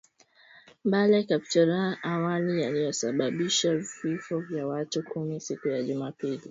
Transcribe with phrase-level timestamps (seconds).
[0.85, 6.39] Mbale na Kapchorwa awali yalisababisha vifo vya watu kumi siku ya Jumapili